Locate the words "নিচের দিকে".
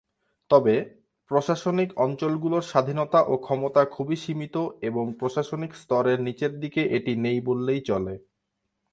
6.21-6.81